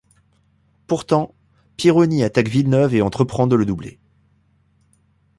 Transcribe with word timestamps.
Pourtant, 0.87 1.35
Pironi 1.77 2.23
attaque 2.23 2.47
Villeneuve 2.47 2.95
et 2.95 3.03
entreprend 3.03 3.45
de 3.45 3.55
le 3.55 3.67
doubler. 3.67 3.99